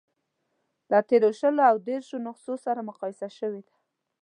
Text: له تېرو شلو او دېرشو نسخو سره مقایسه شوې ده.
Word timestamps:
له 0.91 0.99
تېرو 1.09 1.29
شلو 1.39 1.61
او 1.71 1.75
دېرشو 1.87 2.17
نسخو 2.25 2.53
سره 2.65 2.85
مقایسه 2.89 3.27
شوې 3.39 3.61
ده. 3.67 3.75